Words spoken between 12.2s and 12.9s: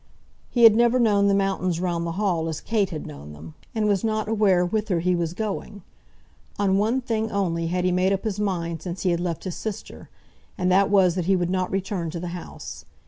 house.